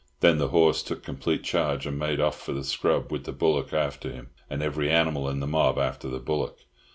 Then 0.21 0.39
the 0.39 0.47
horse 0.47 0.81
took 0.81 1.03
complete 1.03 1.43
charge, 1.43 1.85
and 1.85 1.99
made 1.99 2.19
off 2.19 2.41
for 2.41 2.53
the 2.53 2.63
scrub 2.63 3.11
with 3.11 3.25
the 3.25 3.31
bullock 3.31 3.71
after 3.71 4.11
him, 4.11 4.31
and 4.49 4.63
every 4.63 4.89
animal 4.89 5.29
in 5.29 5.41
the 5.41 5.45
mob 5.47 5.77
after 5.77 6.07
the 6.09 6.17
bullock. 6.17 6.57